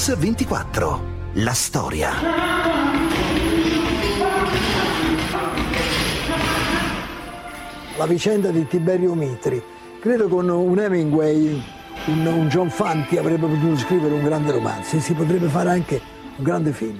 [0.00, 1.00] Mix 24.
[1.34, 2.10] La storia.
[7.98, 9.62] La vicenda di Tiberio Mitri.
[10.00, 11.62] Credo con un Hemingway,
[12.06, 16.00] un, un John Fanti avrebbe potuto scrivere un grande romanzo e si potrebbe fare anche
[16.36, 16.98] un grande film.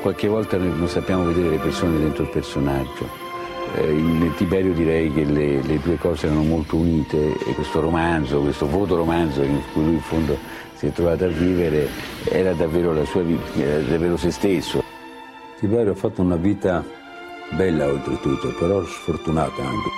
[0.00, 3.26] Qualche volta non sappiamo vedere le persone dentro il personaggio.
[3.76, 8.40] Eh, in Tiberio direi che le, le, due cose erano molto unite e questo romanzo,
[8.40, 10.38] questo fotoromanzo in cui lui in fondo
[10.78, 11.88] si è trovato a vivere
[12.30, 14.84] era davvero la sua vita, era davvero se stesso.
[15.58, 16.84] Tiberio ha fatto una vita
[17.50, 19.88] bella oltretutto, però sfortunata anche.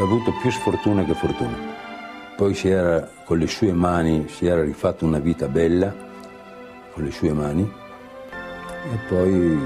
[0.00, 1.56] Ha avuto più sfortuna che fortuna.
[2.36, 5.94] Poi si era, con le sue mani, si era rifatto una vita bella,
[6.92, 9.58] con le sue mani, e poi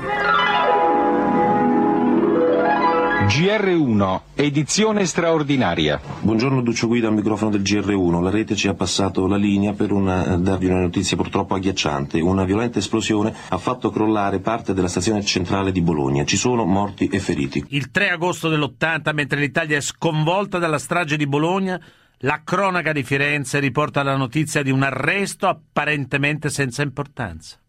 [3.30, 6.00] GR1, edizione straordinaria.
[6.20, 8.20] Buongiorno Duccio Guida al microfono del GR1.
[8.20, 12.20] La rete ci ha passato la linea per una, darvi una notizia purtroppo agghiacciante.
[12.20, 16.24] Una violenta esplosione ha fatto crollare parte della stazione centrale di Bologna.
[16.24, 17.64] Ci sono morti e feriti.
[17.68, 21.80] Il 3 agosto dell'80, mentre l'Italia è sconvolta dalla strage di Bologna,
[22.22, 27.59] la cronaca di Firenze riporta la notizia di un arresto apparentemente senza importanza.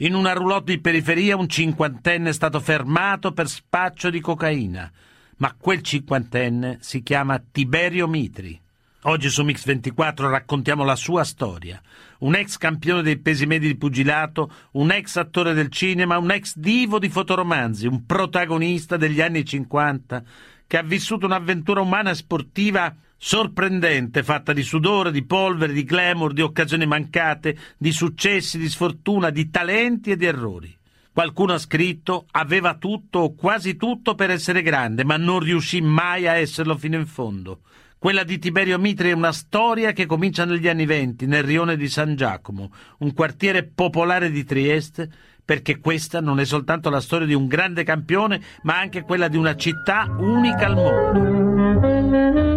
[0.00, 4.92] In una roulotte di periferia un cinquantenne è stato fermato per spaccio di cocaina,
[5.38, 8.60] ma quel cinquantenne si chiama Tiberio Mitri.
[9.04, 11.80] Oggi su Mix24 raccontiamo la sua storia.
[12.18, 16.56] Un ex campione dei pesi medi di pugilato, un ex attore del cinema, un ex
[16.58, 20.22] divo di fotoromanzi, un protagonista degli anni 50
[20.66, 26.32] che ha vissuto un'avventura umana e sportiva sorprendente, fatta di sudore, di polvere, di glamour,
[26.32, 30.76] di occasioni mancate, di successi, di sfortuna, di talenti e di errori.
[31.12, 36.26] Qualcuno ha scritto aveva tutto o quasi tutto per essere grande, ma non riuscì mai
[36.28, 37.60] a esserlo fino in fondo.
[37.98, 41.88] Quella di Tiberio Mitri è una storia che comincia negli anni venti, nel rione di
[41.88, 45.08] San Giacomo, un quartiere popolare di Trieste,
[45.42, 49.38] perché questa non è soltanto la storia di un grande campione, ma anche quella di
[49.38, 52.55] una città unica al mondo.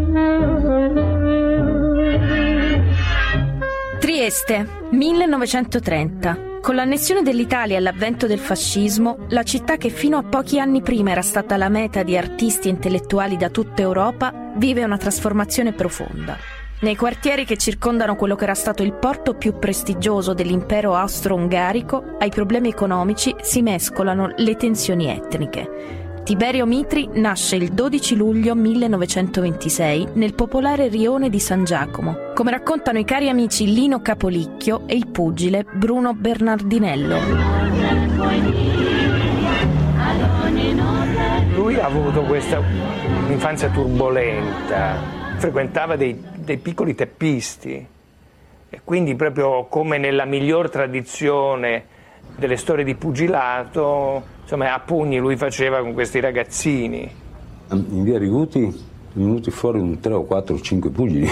[4.00, 6.60] Trieste, 1930.
[6.62, 11.12] Con l'annessione dell'Italia e l'avvento del fascismo, la città che fino a pochi anni prima
[11.12, 16.38] era stata la meta di artisti e intellettuali da tutta Europa, vive una trasformazione profonda.
[16.80, 22.30] Nei quartieri che circondano quello che era stato il porto più prestigioso dell'impero austro-ungarico, ai
[22.30, 26.08] problemi economici si mescolano le tensioni etniche.
[26.30, 33.00] Tiberio Mitri nasce il 12 luglio 1926 nel popolare rione di San Giacomo, come raccontano
[33.00, 37.18] i cari amici Lino Capolicchio e il pugile Bruno Bernardinello.
[41.56, 42.62] Lui ha avuto questa
[43.28, 44.98] infanzia turbolenta,
[45.38, 47.88] frequentava dei, dei piccoli teppisti
[48.70, 51.86] e quindi proprio come nella miglior tradizione
[52.36, 57.10] delle storie di pugilato insomma, a pugni lui faceva con questi ragazzini.
[57.70, 61.30] In via Riguti sono venuti fuori un 3 o 4 o 5 pugili.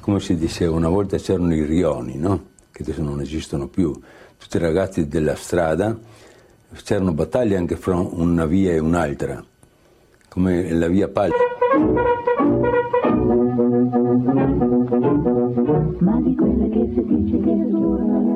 [0.00, 2.50] Come si diceva, una volta c'erano i rioni, no?
[2.70, 3.92] che adesso non esistono più.
[4.38, 5.98] Tutti i ragazzi della strada,
[6.84, 9.44] c'erano battaglie anche fra una via e un'altra,
[10.28, 11.34] come la via Palma.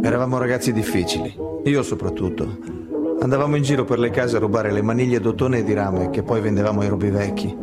[0.02, 2.81] Eravamo ragazzi difficili, io soprattutto.
[3.22, 6.24] Andavamo in giro per le case a rubare le maniglie d'ottone e di rame che
[6.24, 7.56] poi vendevamo ai vecchi.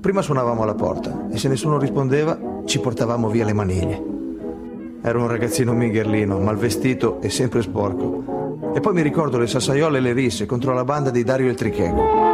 [0.00, 4.02] Prima suonavamo alla porta e se nessuno rispondeva ci portavamo via le maniglie.
[5.02, 8.72] Ero un ragazzino mingherlino, mal vestito e sempre sporco.
[8.74, 11.56] E poi mi ricordo le sassaiole e le risse contro la banda di Dario il
[11.56, 12.30] Trichego.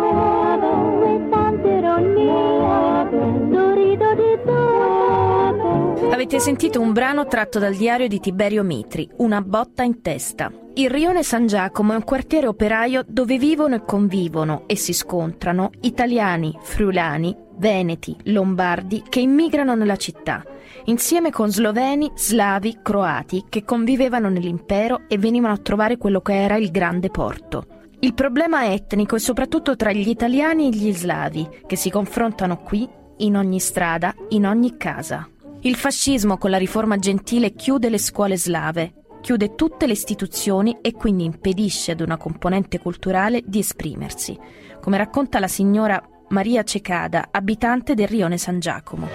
[6.13, 10.53] Avete sentito un brano tratto dal diario di Tiberio Mitri, Una botta in testa.
[10.79, 15.73] Il rione San Giacomo è un quartiere operaio dove vivono e convivono e si scontrano
[15.81, 20.45] italiani, friulani, veneti, lombardi che immigrano nella città,
[20.85, 26.55] insieme con sloveni, slavi, croati che convivevano nell'impero e venivano a trovare quello che era
[26.55, 27.67] il grande porto.
[27.99, 32.89] Il problema etnico è soprattutto tra gli italiani e gli slavi, che si confrontano qui,
[33.17, 35.29] in ogni strada, in ogni casa.
[35.63, 38.93] Il fascismo con la riforma gentile chiude le scuole slave,
[39.29, 44.35] chiude tutte le istituzioni e quindi impedisce ad una componente culturale di esprimersi,
[44.81, 49.07] come racconta la signora Maria Cecada, abitante del rione San Giacomo.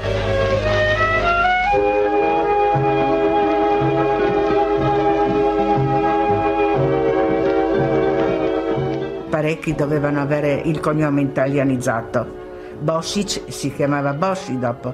[9.31, 12.41] Parecchi dovevano avere il cognome italianizzato.
[12.79, 14.93] Bosic si chiamava Bossi dopo,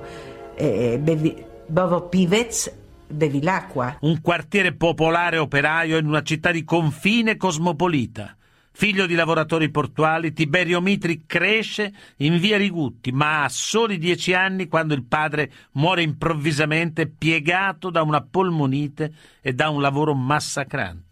[0.56, 2.79] eh, Bevi, Bovo Pivez
[3.10, 3.98] Bevilacqua.
[4.02, 8.36] Un quartiere popolare operaio in una città di confine cosmopolita.
[8.72, 14.68] Figlio di lavoratori portuali, Tiberio Mitri cresce in via Rigutti, ma ha soli dieci anni
[14.68, 19.12] quando il padre muore improvvisamente piegato da una polmonite
[19.42, 21.09] e da un lavoro massacrante.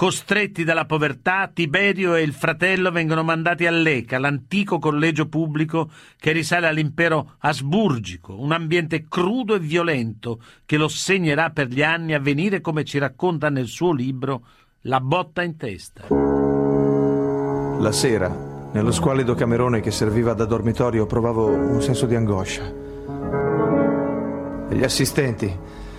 [0.00, 6.32] Costretti dalla povertà, Tiberio e il fratello vengono mandati a Leca, l'antico collegio pubblico che
[6.32, 12.18] risale all'impero asburgico, un ambiente crudo e violento che lo segnerà per gli anni a
[12.18, 14.46] venire, come ci racconta nel suo libro
[14.84, 16.06] La botta in testa.
[17.78, 22.72] La sera, nello squallido camerone che serviva da dormitorio, provavo un senso di angoscia.
[24.66, 25.54] E gli assistenti,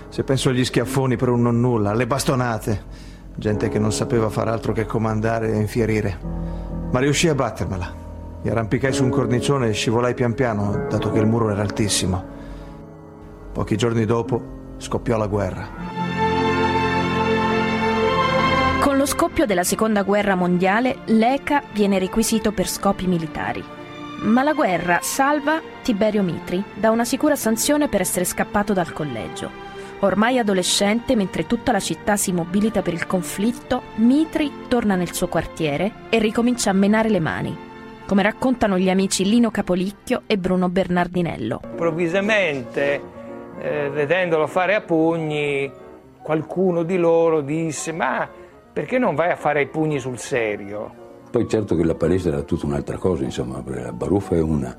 [0.09, 4.73] se penso agli schiaffoni per un nonnulla, alle bastonate gente che non sapeva far altro
[4.73, 6.17] che comandare e infierire.
[6.91, 7.93] Ma riuscì a battermela.
[8.43, 12.23] Mi arrampicai su un cornicione e scivolai pian piano, dato che il muro era altissimo.
[13.53, 15.67] Pochi giorni dopo scoppiò la guerra.
[18.81, 23.63] Con lo scoppio della seconda guerra mondiale, l'ECA viene requisito per scopi militari.
[24.23, 29.70] Ma la guerra salva Tiberio Mitri da una sicura sanzione per essere scappato dal collegio.
[30.03, 35.27] Ormai adolescente, mentre tutta la città si mobilita per il conflitto, Mitri torna nel suo
[35.27, 37.55] quartiere e ricomincia a menare le mani,
[38.07, 41.59] come raccontano gli amici Lino Capolicchio e Bruno Bernardinello.
[41.69, 43.01] Improvvisamente,
[43.59, 45.71] eh, vedendolo fare a pugni,
[46.23, 48.27] qualcuno di loro disse ma
[48.73, 50.95] perché non vai a fare i pugni sul serio?
[51.29, 54.75] Poi certo che la palestra era tutta un'altra cosa, insomma, la baruffa è una,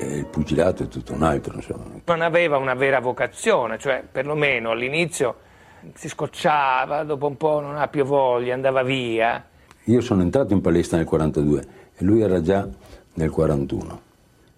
[0.00, 1.54] il pugilato è tutto un altro.
[1.54, 1.84] Insomma.
[2.04, 5.44] Non aveva una vera vocazione, cioè perlomeno all'inizio
[5.94, 9.44] si scocciava, dopo un po' non ha più voglia, andava via.
[9.84, 11.66] Io sono entrato in palestra nel 42
[11.96, 12.68] e lui era già
[13.14, 14.00] nel 41.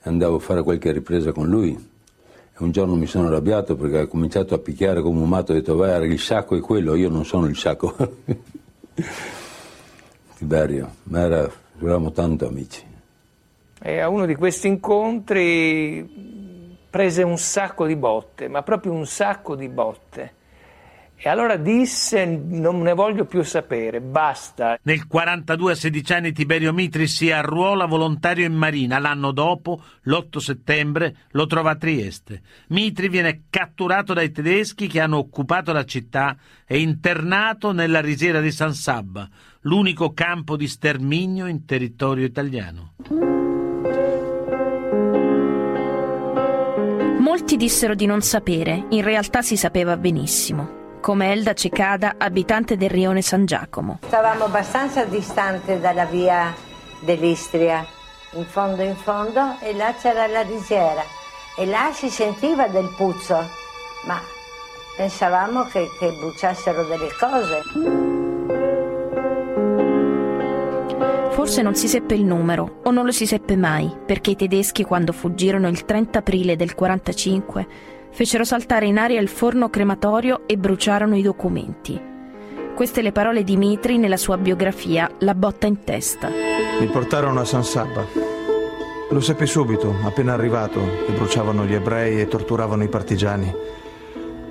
[0.02, 4.06] Andavo a fare qualche ripresa con lui e un giorno mi sono arrabbiato perché ha
[4.06, 7.24] cominciato a picchiare come un matto, ho detto vai, il sacco è quello, io non
[7.24, 7.94] sono il sacco.
[10.36, 12.87] Tiberio, ma era, eravamo tanto amici.
[13.80, 19.54] E a uno di questi incontri prese un sacco di botte, ma proprio un sacco
[19.54, 20.36] di botte.
[21.20, 24.78] E allora disse: Non ne voglio più sapere, basta.
[24.82, 29.00] Nel 42 a 16 anni Tiberio Mitri si arruola volontario in marina.
[29.00, 32.42] L'anno dopo, l'8 settembre, lo trova a Trieste.
[32.68, 38.52] Mitri viene catturato dai tedeschi che hanno occupato la città e internato nella risiera di
[38.52, 39.28] San Sabba,
[39.62, 42.92] l'unico campo di sterminio in territorio italiano.
[47.38, 50.96] Molti dissero di non sapere, in realtà si sapeva benissimo.
[51.00, 54.00] Come Elda Cecada, abitante del rione San Giacomo.
[54.04, 56.52] Stavamo abbastanza distante dalla via
[56.98, 57.86] dell'Istria,
[58.32, 61.02] in fondo in fondo, e là c'era la risiera.
[61.56, 63.36] E là si sentiva del puzzo,
[64.06, 64.20] ma
[64.96, 68.07] pensavamo che, che bruciassero delle cose.
[71.38, 74.82] Forse non si seppe il numero, o non lo si seppe mai, perché i tedeschi,
[74.82, 77.64] quando fuggirono il 30 aprile del 45,
[78.10, 81.96] fecero saltare in aria il forno crematorio e bruciarono i documenti.
[82.74, 86.28] Queste le parole di Mitri nella sua biografia La botta in testa.
[86.80, 88.04] Mi portarono a San Sabba.
[89.08, 93.54] Lo seppi subito, appena arrivato, che bruciavano gli ebrei e torturavano i partigiani.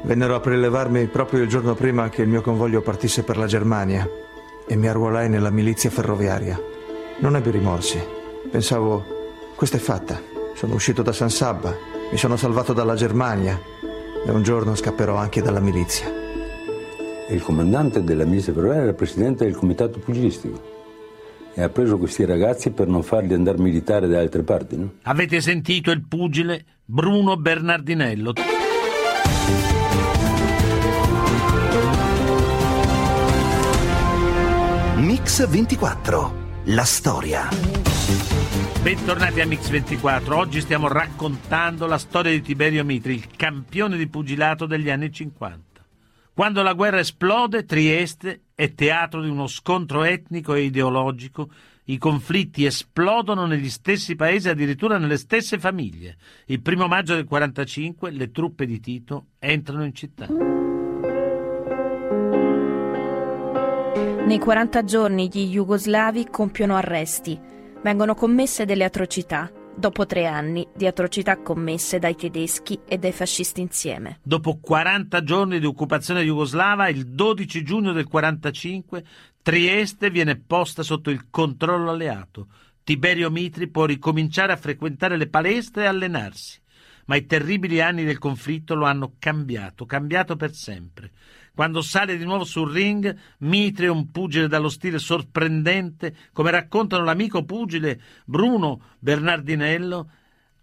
[0.04, 4.10] Vennero a prelevarmi proprio il giorno prima che il mio convoglio partisse per la Germania
[4.66, 6.76] e mi arruolai nella milizia ferroviaria.
[7.20, 8.00] Non ebbi rimorsi.
[8.52, 9.04] Pensavo,
[9.56, 10.22] questa è fatta.
[10.54, 11.76] Sono uscito da San Sabba,
[12.12, 13.60] mi sono salvato dalla Germania
[14.26, 16.08] e un giorno scapperò anche dalla milizia.
[17.30, 20.76] Il comandante della milizia ferroviaria era il presidente del comitato pugilistico
[21.56, 24.78] e ha preso questi ragazzi per non farli andare a militare da altre parti.
[24.78, 24.94] No?
[25.04, 28.34] Avete sentito il pugile Bruno Bernardinello.
[34.98, 37.48] Mix 24 la storia.
[38.82, 40.34] Bentornati a Mix24.
[40.34, 45.86] Oggi stiamo raccontando la storia di Tiberio Mitri, il campione di pugilato degli anni 50.
[46.34, 51.50] Quando la guerra esplode, Trieste è teatro di uno scontro etnico e ideologico.
[51.86, 56.18] I conflitti esplodono negli stessi paesi, addirittura nelle stesse famiglie.
[56.48, 60.28] Il primo maggio del 45 le truppe di Tito entrano in città.
[64.28, 67.40] Nei 40 giorni gli jugoslavi compiono arresti,
[67.82, 73.62] vengono commesse delle atrocità, dopo tre anni di atrocità commesse dai tedeschi e dai fascisti
[73.62, 74.20] insieme.
[74.22, 79.06] Dopo 40 giorni di occupazione jugoslava, il 12 giugno del 45,
[79.42, 82.48] Trieste viene posta sotto il controllo alleato.
[82.84, 86.60] Tiberio Mitri può ricominciare a frequentare le palestre e allenarsi.
[87.08, 91.12] ma i terribili anni del conflitto lo hanno cambiato, cambiato per sempre.
[91.58, 97.04] Quando sale di nuovo sul ring, Mitri è un pugile dallo stile sorprendente, come raccontano
[97.04, 100.08] l'amico pugile Bruno Bernardinello,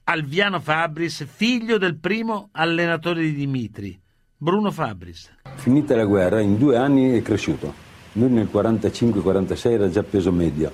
[0.04, 4.00] Alviano Fabris, figlio del primo allenatore di Dimitri,
[4.36, 5.32] Bruno Fabris.
[5.56, 7.74] Finita la guerra, in due anni è cresciuto.
[8.12, 10.70] Lui nel 45-46 era già peso medio.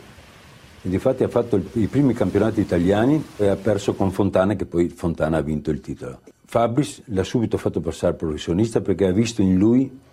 [0.83, 4.91] E difatti ha fatto i primi campionati italiani e ha perso con Fontana, che poi
[4.91, 6.21] Fontana ha vinto il titolo.
[6.45, 10.09] Fabris l'ha subito fatto passare professionista perché ha visto in lui,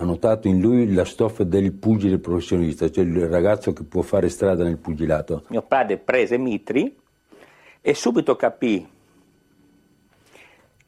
[0.00, 4.28] ha notato in lui la stoffa del pugile professionista, cioè il ragazzo che può fare
[4.28, 5.44] strada nel pugilato.
[5.48, 6.96] Mio padre prese Mitri
[7.80, 8.88] e subito capì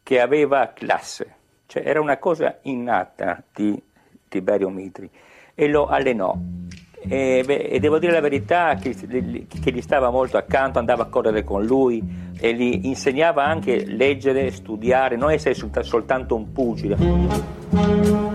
[0.02, 1.34] che aveva classe,
[1.66, 3.80] cioè era una cosa innata di
[4.28, 5.10] Tiberio Mitri
[5.56, 6.36] e lo allenò.
[7.02, 11.06] E, beh, e, devo dire la verità che, che, gli stava molto accanto, andava a
[11.06, 18.29] correre con lui e gli insegnava anche leggere, studiare, non essere soltanto un pugile.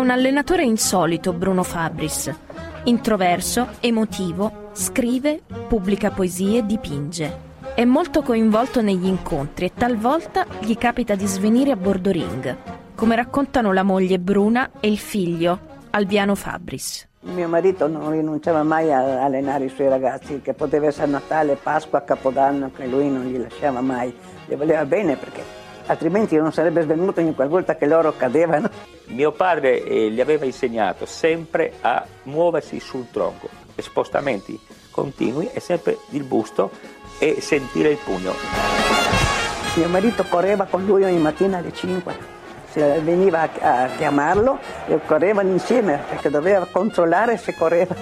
[0.00, 2.34] Un allenatore insolito Bruno Fabris.
[2.84, 7.30] Introverso, emotivo, scrive, pubblica poesie, dipinge.
[7.74, 12.56] È molto coinvolto negli incontri e talvolta gli capita di svenire a bordo ring,
[12.94, 15.58] come raccontano la moglie Bruna e il figlio
[15.90, 17.06] Albiano Fabris.
[17.20, 22.00] Mio marito non rinunciava mai a allenare i suoi ragazzi, che poteva essere Natale, Pasqua,
[22.00, 24.16] Capodanno, che lui non gli lasciava mai.
[24.46, 25.59] Gli voleva bene perché
[25.90, 28.70] altrimenti non sarebbe svenuto ogni qualvolta che loro cadevano.
[29.06, 34.58] Mio padre eh, gli aveva insegnato sempre a muoversi sul tronco, spostamenti
[34.90, 36.70] continui e sempre il busto
[37.18, 38.32] e sentire il pugno.
[39.74, 42.38] Mio marito correva con lui ogni mattina alle 5.
[42.70, 47.96] Se veniva a chiamarlo e correvano insieme perché doveva controllare se correva.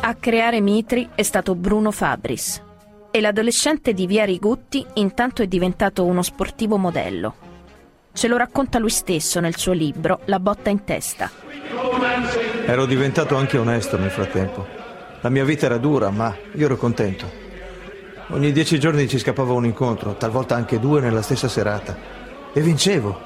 [0.00, 2.66] A creare Mitri è stato Bruno Fabris
[3.10, 7.46] e l'adolescente di Via Rigutti intanto è diventato uno sportivo modello.
[8.12, 11.30] Ce lo racconta lui stesso nel suo libro La botta in testa.
[12.66, 14.66] Ero diventato anche onesto nel frattempo.
[15.20, 17.30] La mia vita era dura, ma io ero contento.
[18.28, 21.96] Ogni dieci giorni ci scappava un incontro, talvolta anche due nella stessa serata.
[22.52, 23.20] E vincevo.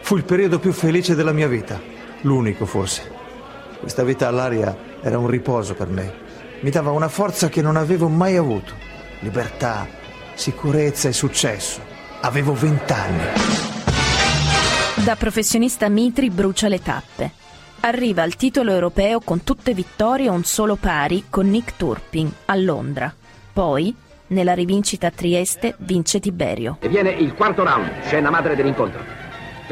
[0.00, 1.80] Fu il periodo più felice della mia vita.
[2.22, 3.10] L'unico forse.
[3.80, 6.12] Questa vita all'aria era un riposo per me.
[6.60, 8.74] Mi dava una forza che non avevo mai avuto.
[9.22, 9.86] Libertà,
[10.34, 11.80] sicurezza e successo.
[12.22, 13.22] Avevo vent'anni.
[15.04, 17.30] Da professionista Mitri brucia le tappe.
[17.80, 22.56] Arriva al titolo europeo con tutte vittorie e un solo pari con Nick Turpin a
[22.56, 23.14] Londra.
[23.52, 23.94] Poi
[24.28, 26.78] nella rivincita a Trieste vince Tiberio.
[26.80, 29.21] E viene il quarto round, scena madre dell'incontro.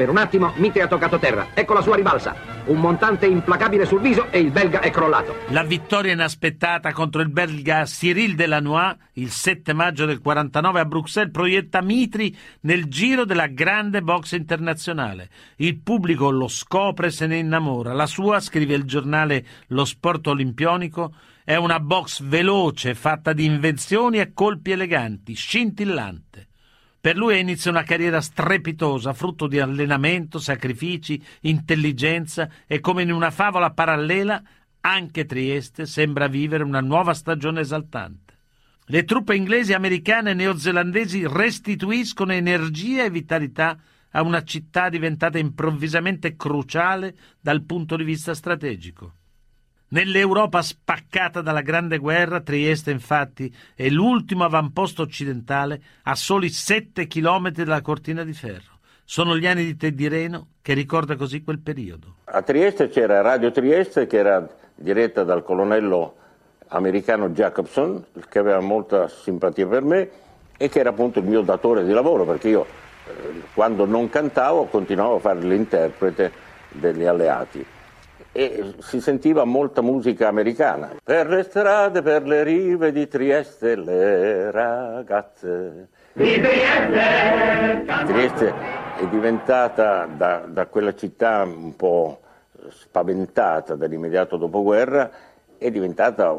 [0.01, 1.49] Per un attimo Mitre ha toccato terra.
[1.53, 2.35] Ecco la sua ribalza.
[2.65, 5.35] Un montante implacabile sul viso e il belga è crollato.
[5.49, 11.31] La vittoria inaspettata contro il belga Cyril Delannoy il 7 maggio del 49 a Bruxelles
[11.31, 15.29] proietta Mitri nel giro della grande box internazionale.
[15.57, 17.93] Il pubblico lo scopre e se ne innamora.
[17.93, 24.17] La sua, scrive il giornale Lo Sport Olimpionico, è una box veloce, fatta di invenzioni
[24.17, 26.47] e colpi eleganti, scintillante.
[27.01, 33.31] Per lui inizia una carriera strepitosa, frutto di allenamento, sacrifici, intelligenza e come in una
[33.31, 34.39] favola parallela,
[34.81, 38.35] anche Trieste sembra vivere una nuova stagione esaltante.
[38.85, 43.79] Le truppe inglesi, americane e neozelandesi restituiscono energia e vitalità
[44.11, 49.13] a una città diventata improvvisamente cruciale dal punto di vista strategico.
[49.93, 57.65] Nell'Europa spaccata dalla Grande Guerra, Trieste infatti è l'ultimo avamposto occidentale a soli sette chilometri
[57.65, 58.79] dalla cortina di ferro.
[59.03, 62.15] Sono gli anni di Teddy Reno che ricorda così quel periodo.
[62.23, 66.15] A Trieste c'era Radio Trieste che era diretta dal colonnello
[66.69, 70.09] americano Jacobson, che aveva molta simpatia per me
[70.55, 72.65] e che era appunto il mio datore di lavoro, perché io
[73.07, 76.31] eh, quando non cantavo continuavo a fare l'interprete
[76.69, 77.65] degli alleati
[78.31, 80.95] e si sentiva molta musica americana.
[81.03, 85.89] Per le strade, per le rive di Trieste, le ragazze.
[86.13, 87.85] Di Trieste!
[88.05, 88.53] Trieste
[88.97, 92.19] è diventata da, da quella città un po'
[92.69, 95.09] spaventata dall'immediato dopoguerra,
[95.57, 96.37] è diventata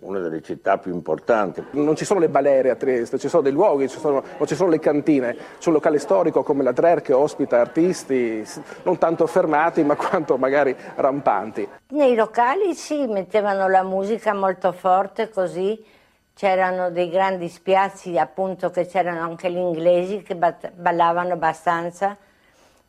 [0.00, 1.64] una delle città più importanti.
[1.72, 4.54] Non ci sono le balere a Trieste, ci sono dei luoghi, ci sono, non ci
[4.54, 5.36] sono le cantine.
[5.58, 8.44] C'è un locale storico come la Drer che ospita artisti
[8.84, 11.68] non tanto fermati ma quanto magari rampanti.
[11.88, 15.84] Nei locali sì, mettevano la musica molto forte così.
[16.34, 22.16] C'erano dei grandi spiazzi appunto che c'erano anche gli inglesi che ballavano abbastanza.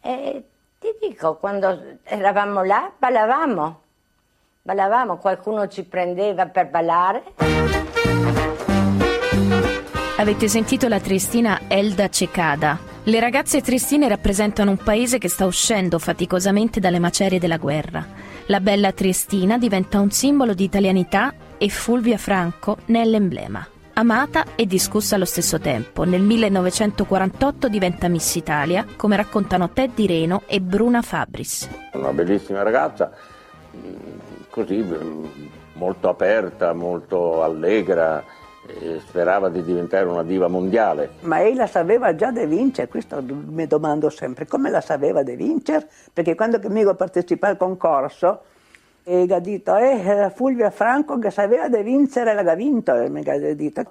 [0.02, 0.44] E
[0.78, 3.82] ti dico, quando eravamo là ballavamo
[4.70, 7.24] ballavamo, qualcuno ci prendeva per ballare.
[10.18, 12.78] Avete sentito la triestina Elda Cecada.
[13.04, 18.06] Le ragazze triestine rappresentano un paese che sta uscendo faticosamente dalle macerie della guerra.
[18.46, 23.66] La bella triestina diventa un simbolo di italianità e Fulvia Franco ne è l'emblema.
[23.94, 30.44] Amata e discussa allo stesso tempo, nel 1948 diventa Miss Italia, come raccontano Teddy Reno
[30.46, 31.68] e Bruna Fabris.
[31.94, 33.12] Una bellissima ragazza,
[34.60, 34.86] così
[35.74, 38.24] molto aperta, molto allegra,
[39.00, 41.12] sperava di diventare una diva mondiale.
[41.22, 45.36] Ma lei la sapeva già di vincere, questo mi domando sempre, come la sapeva di
[45.36, 45.88] vincere?
[46.12, 48.42] Perché quando mi partecipare al concorso,
[49.04, 53.54] e ha detto, eh, Fulvia Franco che sapeva di vincere, l'ha vinto, e mi ha
[53.54, 53.84] detto,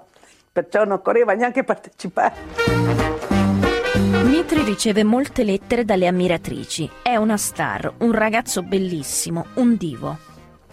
[0.51, 2.35] perciò non correva neanche partecipare.
[4.23, 6.89] Mitri riceve molte lettere dalle ammiratrici.
[7.01, 10.28] È una star, un ragazzo bellissimo, un divo.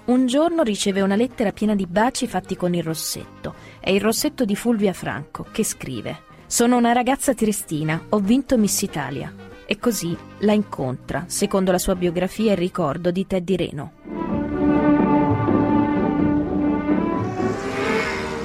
[0.06, 3.54] Un giorno riceve una lettera piena di baci fatti con il rossetto.
[3.80, 8.82] È il rossetto di Fulvia Franco, che scrive: Sono una ragazza triestina, ho vinto Miss
[8.82, 9.32] Italia.
[9.66, 13.92] E così la incontra, secondo la sua biografia e ricordo di Teddy Reno.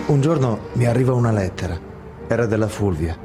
[0.07, 1.79] Un giorno mi arriva una lettera.
[2.27, 3.15] Era della Fulvia.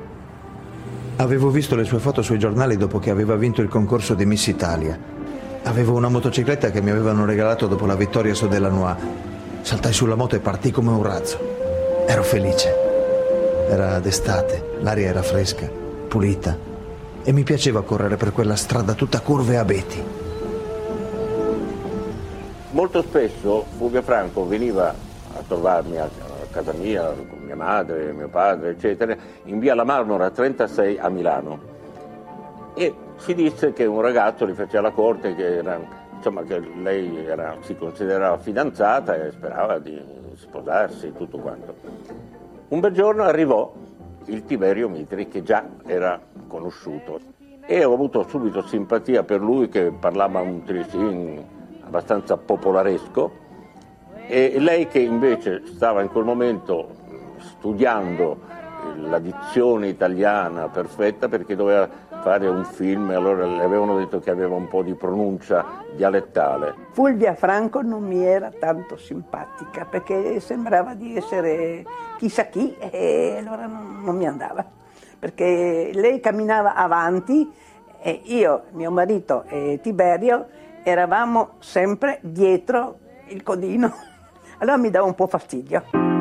[1.16, 4.46] Avevo visto le sue foto sui giornali dopo che aveva vinto il concorso di Miss
[4.48, 5.14] Italia.
[5.66, 8.96] Avevo una motocicletta che mi avevano regalato dopo la vittoria su Delanois.
[9.62, 12.04] Saltai sulla moto e partì come un razzo.
[12.06, 12.72] Ero felice.
[13.68, 15.68] Era d'estate, l'aria era fresca,
[16.06, 16.56] pulita
[17.24, 20.02] e mi piaceva correre per quella strada tutta curve e abeti.
[22.70, 26.08] Molto spesso Fulvia Franco veniva a trovarmi a
[26.52, 31.58] casa mia, con mia madre, mio padre, eccetera, in via La Marmora 36 a Milano.
[32.76, 35.80] E si disse che un ragazzo gli faceva la corte, che, era,
[36.14, 40.00] insomma, che lei era, si considerava fidanzata e sperava di
[40.36, 41.74] sposarsi, tutto quanto.
[42.68, 43.72] Un bel giorno arrivò
[44.26, 47.20] il Tiberio Mitri, che già era conosciuto,
[47.64, 51.44] e ho avuto subito simpatia per lui, che parlava un trisin
[51.84, 53.44] abbastanza popolaresco,
[54.28, 56.88] e lei che invece stava in quel momento
[57.38, 58.54] studiando
[58.96, 61.88] la dizione italiana perfetta perché doveva
[62.26, 66.74] fare un film e allora le avevano detto che aveva un po' di pronuncia dialettale.
[66.90, 71.84] Fulvia Franco non mi era tanto simpatica perché sembrava di essere
[72.18, 74.64] chissà chi e allora non, non mi andava
[75.16, 77.48] perché lei camminava avanti
[78.02, 80.46] e io, mio marito e Tiberio
[80.82, 83.94] eravamo sempre dietro il codino.
[84.58, 86.15] Allora mi dava un po' fastidio.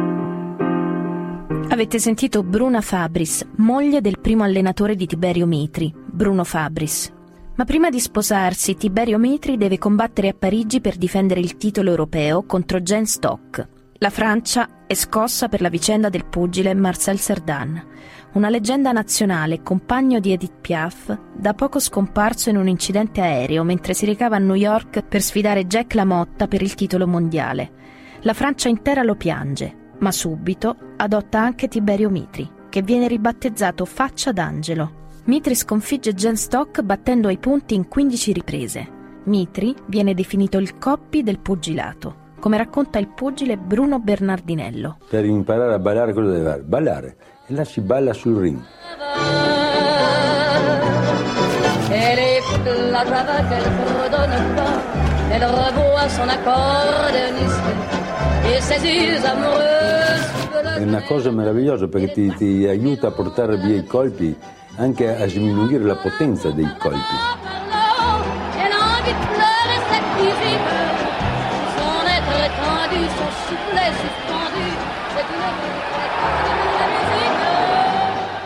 [1.68, 7.12] Avete sentito Bruna Fabris, moglie del primo allenatore di Tiberio Mitri, Bruno Fabris.
[7.56, 12.46] Ma prima di sposarsi, Tiberio Mitri deve combattere a Parigi per difendere il titolo europeo
[12.46, 13.68] contro Jen Stock.
[13.98, 17.84] La Francia è scossa per la vicenda del pugile Marcel Cerdan,
[18.34, 23.94] una leggenda nazionale, compagno di Edith Piaf, da poco scomparso in un incidente aereo mentre
[23.94, 27.72] si recava a New York per sfidare Jack LaMotta per il titolo mondiale.
[28.22, 34.32] La Francia intera lo piange, ma subito adotta anche Tiberio Mitri, che viene ribattezzato Faccia
[34.32, 35.04] d'Angelo.
[35.24, 38.88] Mitri sconfigge Jen Stock battendo ai punti in 15 riprese.
[39.24, 45.00] Mitri viene definito il coppi del pugilato, come racconta il pugile Bruno Bernardinello.
[45.10, 46.62] Per imparare a ballare cosa deve fare?
[46.62, 47.18] Ballare.
[47.48, 48.62] E là si balla sul ring.
[51.90, 52.36] Elle
[60.78, 64.36] È una cosa meravigliosa perché ti, ti aiuta a portare via i colpi,
[64.76, 67.00] anche a diminuire la potenza dei colpi.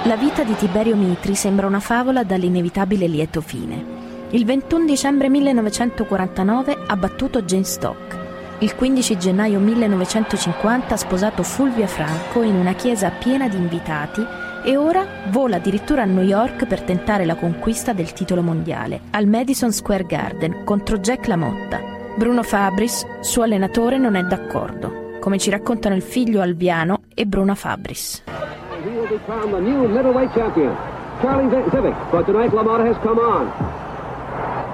[0.03, 3.97] La vita di Tiberio Mitri sembra una favola dall'inevitabile lieto fine.
[4.31, 8.18] Il 21 dicembre 1949 ha battuto Jane Stock.
[8.61, 14.21] Il 15 gennaio 1950 ha sposato Fulvia Franco in una chiesa piena di invitati
[14.65, 19.27] e ora vola addirittura a New York per tentare la conquista del titolo mondiale al
[19.27, 21.79] Madison Square Garden contro Jack LaMotta.
[22.17, 27.55] Bruno Fabris, suo allenatore, non è d'accordo, come ci raccontano il figlio Alviano e Bruna
[27.55, 28.23] Fabris.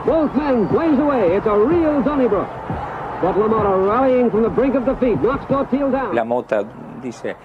[0.06, 1.36] Both men blaze away.
[1.36, 2.48] It's a real Donnybrook.
[6.12, 6.62] La Motta
[7.00, 7.36] disse,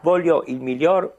[0.00, 1.16] voglio il miglior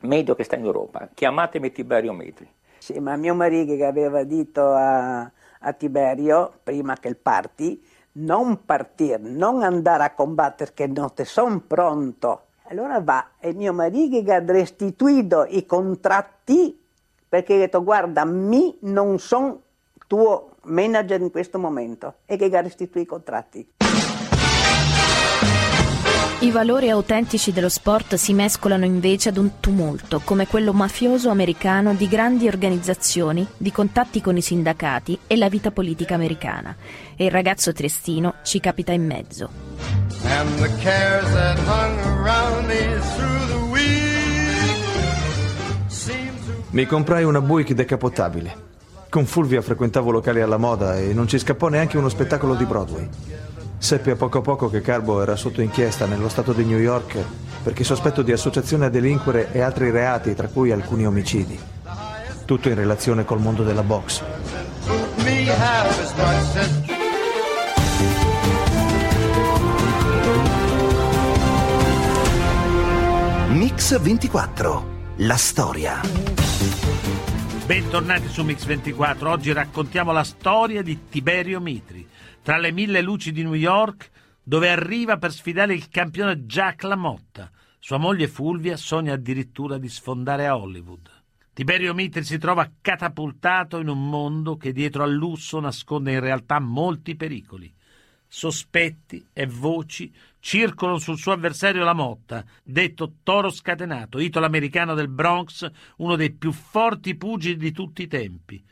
[0.00, 2.48] medio che sta in Europa, chiamatemi Tiberio Mitri.
[2.78, 7.78] Sì, ma mio marito che aveva detto a, a Tiberio, prima che il parti,
[8.12, 12.46] non partire, non andare a combattere che non te son pronto.
[12.68, 16.80] Allora va e mio marito ha restituito i contratti
[17.28, 19.60] perché ha detto guarda, mi non sono
[20.06, 23.66] tuo manager in questo momento e che ha restituito i contratti.
[26.40, 31.94] I valori autentici dello sport si mescolano invece ad un tumulto, come quello mafioso americano
[31.94, 36.74] di grandi organizzazioni, di contatti con i sindacati e la vita politica americana.
[37.14, 39.50] E il ragazzo triestino ci capita in mezzo.
[40.24, 43.92] And the cares that hung around me through the week
[46.72, 48.71] Mi comprai una Buick decapotabile.
[49.12, 53.06] Con Fulvia frequentavo locali alla moda e non ci scappò neanche uno spettacolo di Broadway.
[53.76, 57.22] Seppi a poco a poco che Carbo era sotto inchiesta nello stato di New York
[57.62, 61.60] perché sospetto di associazione a delinquere e altri reati, tra cui alcuni omicidi.
[62.46, 64.22] Tutto in relazione col mondo della box.
[73.48, 74.86] Mix 24.
[75.16, 76.00] La storia.
[77.64, 79.26] Bentornati su Mix24.
[79.26, 82.06] Oggi raccontiamo la storia di Tiberio Mitri,
[82.42, 84.10] tra le mille luci di New York,
[84.42, 87.50] dove arriva per sfidare il campione Jack LaMotta.
[87.78, 91.08] Sua moglie Fulvia sogna addirittura di sfondare a Hollywood.
[91.52, 96.58] Tiberio Mitri si trova catapultato in un mondo che dietro al lusso nasconde in realtà
[96.58, 97.72] molti pericoli.
[98.26, 105.70] Sospetti e voci circolano sul suo avversario La Motta, detto Toro Scatenato, italo-americano del Bronx,
[105.98, 108.62] uno dei più forti pugili di tutti i tempi.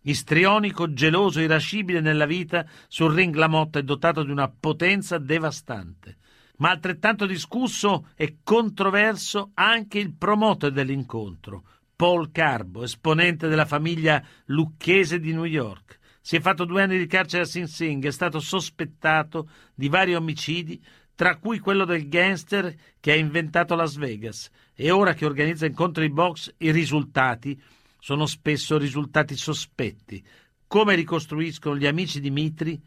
[0.00, 6.16] Istrionico, geloso, irascibile nella vita, sul ring La Motta è dotato di una potenza devastante.
[6.56, 11.62] Ma altrettanto discusso e controverso anche il promoter dell'incontro,
[11.94, 15.98] Paul Carbo, esponente della famiglia lucchese di New York.
[16.22, 20.14] Si è fatto due anni di carcere a Sing Sing, è stato sospettato di vari
[20.14, 20.82] omicidi,
[21.18, 24.52] tra cui quello del gangster che ha inventato Las Vegas.
[24.76, 27.60] E ora che organizza incontri box, i risultati
[27.98, 30.24] sono spesso risultati sospetti,
[30.68, 32.80] come ricostruiscono gli amici di Mitri,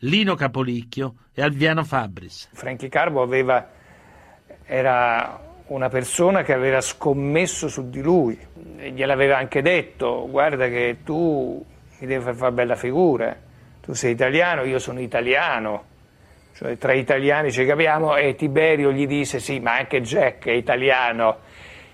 [0.00, 2.50] Lino Capolicchio e Alviano Fabris.
[2.52, 3.66] Frankie Carbo aveva,
[4.66, 8.38] era una persona che aveva scommesso su di lui,
[8.76, 11.64] e gliel'aveva anche detto, guarda che tu
[12.00, 13.34] mi devi far fare bella figura,
[13.80, 15.87] tu sei italiano, io sono italiano,
[16.58, 21.36] cioè tra italiani ci capiamo e Tiberio gli disse sì, ma anche Jack è italiano.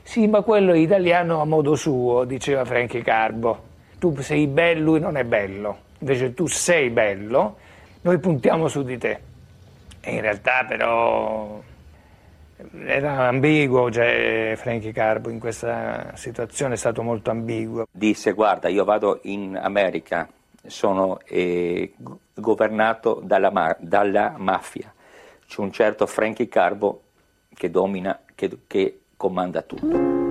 [0.00, 3.62] Sì, ma quello è italiano a modo suo, diceva Frankie Carbo.
[3.98, 5.80] Tu sei bello, lui non è bello.
[5.98, 7.58] Invece tu sei bello,
[8.00, 9.20] noi puntiamo su di te.
[10.00, 11.60] E in realtà però
[12.86, 17.84] era ambiguo, cioè Frankie Carbo in questa situazione è stato molto ambiguo.
[17.90, 20.26] Disse guarda io vado in America,
[20.66, 24.92] sono eh, go- governato dalla, ma- dalla mafia,
[25.46, 27.02] c'è un certo Frankie Carbo
[27.54, 30.22] che domina, che, che comanda tutto.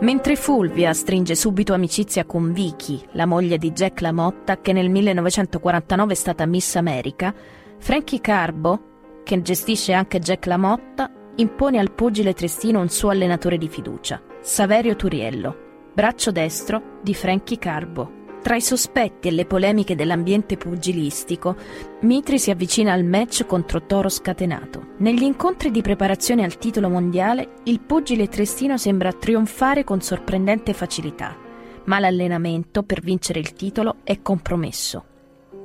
[0.00, 6.12] Mentre Fulvia stringe subito amicizia con Vicky, la moglie di Jack LaMotta, che nel 1949
[6.12, 7.32] è stata Miss America,
[7.78, 13.68] Frankie Carbo, che gestisce anche Jack LaMotta, impone al pugile trestino un suo allenatore di
[13.68, 18.20] fiducia, Saverio Turiello, braccio destro di Frankie Carbo.
[18.42, 21.54] Tra i sospetti e le polemiche dell'ambiente pugilistico,
[22.00, 24.94] Mitri si avvicina al match contro Toro Scatenato.
[24.98, 31.36] Negli incontri di preparazione al titolo mondiale, il pugile trestino sembra trionfare con sorprendente facilità,
[31.84, 35.04] ma l'allenamento per vincere il titolo è compromesso.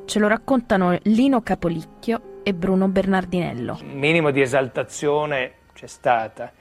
[0.05, 3.79] Ce lo raccontano Lino Capolicchio e Bruno Bernardinello.
[3.81, 6.51] Un minimo di esaltazione c'è stata.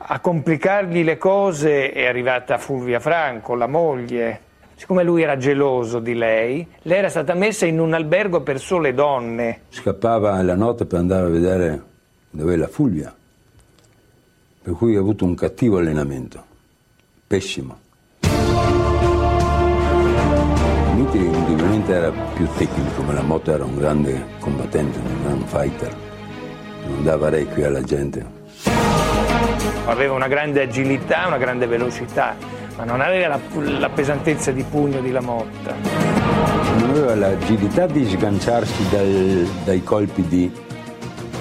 [0.00, 4.40] A complicargli le cose è arrivata Fulvia Franco, la moglie.
[4.76, 8.94] Siccome lui era geloso di lei, lei era stata messa in un albergo per sole
[8.94, 9.62] donne.
[9.70, 11.82] Scappava la notte per andare a vedere
[12.30, 13.12] dove è la Fulvia,
[14.62, 16.44] per cui ha avuto un cattivo allenamento,
[17.26, 17.80] pessimo.
[20.94, 25.92] Mitri indubbiamente era più tecnico, ma la moto era un grande combattente, un gran fighter,
[26.86, 28.37] non dava requie alla gente.
[29.86, 32.36] Aveva una grande agilità, una grande velocità,
[32.76, 33.40] ma non aveva la,
[33.78, 35.74] la pesantezza di pugno di Lamotta.
[36.78, 40.50] Non aveva l'agilità di sganciarsi dal- dai colpi di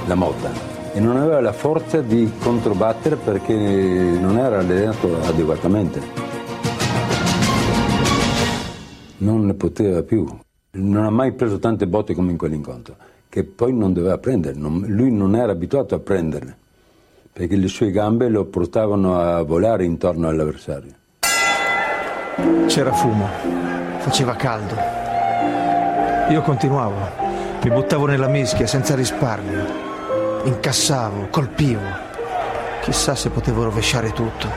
[0.08, 0.50] la motta
[0.94, 6.02] e non aveva la forza di controbattere perché non era allenato adeguatamente.
[9.20, 10.26] Non ne poteva più.
[10.72, 12.96] Non ha mai preso tante botte come in quell'incontro,
[13.30, 14.58] che poi non doveva prendere.
[14.58, 16.58] Non- lui non era abituato a prenderle,
[17.38, 20.92] perché le sue gambe lo portavano a volare intorno all'avversario.
[22.66, 23.28] C'era fumo,
[24.00, 24.74] faceva caldo.
[26.32, 26.96] Io continuavo,
[27.62, 29.86] mi buttavo nella mischia senza risparmio.
[30.46, 31.82] incassavo, colpivo.
[32.82, 34.48] Chissà se potevo rovesciare tutto.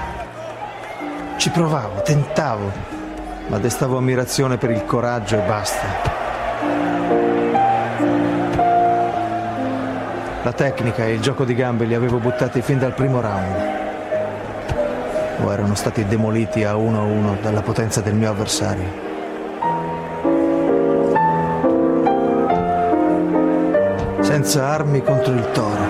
[1.36, 2.72] Ci provavo, tentavo,
[3.48, 6.19] ma destavo ammirazione per il coraggio e basta.
[10.50, 13.54] La tecnica e il gioco di gambe li avevo buttati fin dal primo round.
[15.44, 18.84] O erano stati demoliti a uno a uno dalla potenza del mio avversario.
[24.18, 25.82] Senza armi contro il toro.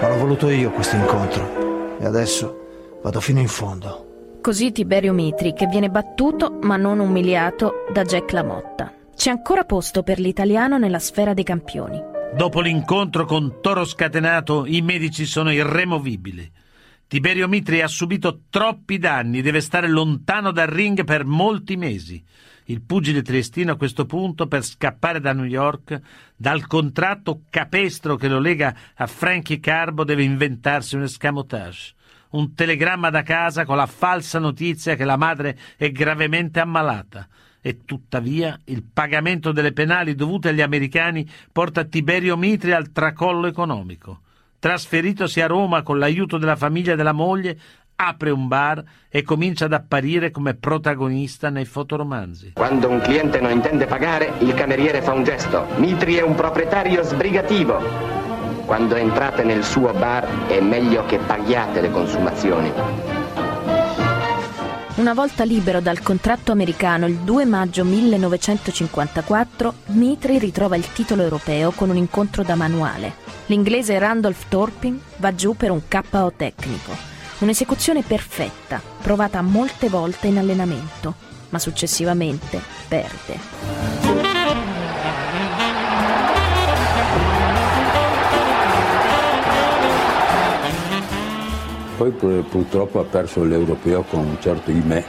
[0.00, 1.96] Ma l'ho voluto io questo incontro.
[1.98, 4.38] E adesso vado fino in fondo.
[4.40, 8.92] Così Tiberio Mitri che viene battuto ma non umiliato da Jack LaMotta.
[9.16, 12.17] C'è ancora posto per l'italiano nella sfera dei campioni.
[12.34, 16.48] Dopo l'incontro con Toro Scatenato, i medici sono irremovibili.
[17.08, 22.22] Tiberio Mitri ha subito troppi danni, deve stare lontano dal ring per molti mesi.
[22.66, 26.00] Il pugile triestino a questo punto, per scappare da New York,
[26.36, 31.94] dal contratto capestro che lo lega a Frankie Carbo, deve inventarsi un escamotage.
[32.30, 37.26] Un telegramma da casa con la falsa notizia che la madre è gravemente ammalata.
[37.68, 44.20] E tuttavia il pagamento delle penali dovute agli americani porta Tiberio Mitri al tracollo economico.
[44.58, 47.58] Trasferitosi a Roma con l'aiuto della famiglia e della moglie,
[47.94, 52.52] apre un bar e comincia ad apparire come protagonista nei fotoromanzi.
[52.54, 55.66] Quando un cliente non intende pagare, il cameriere fa un gesto.
[55.76, 57.82] Mitri è un proprietario sbrigativo.
[58.64, 63.17] Quando entrate nel suo bar è meglio che paghiate le consumazioni.
[64.98, 71.70] Una volta libero dal contratto americano il 2 maggio 1954, Mitri ritrova il titolo europeo
[71.70, 73.14] con un incontro da manuale.
[73.46, 76.96] L'inglese Randolph Torpin va giù per un KO tecnico.
[77.38, 81.14] Un'esecuzione perfetta, provata molte volte in allenamento,
[81.50, 84.07] ma successivamente perde.
[91.98, 95.04] Poi pur- purtroppo ha perso l'europeo con un certo Imè,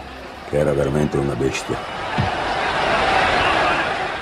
[0.49, 1.78] che era veramente una bestia.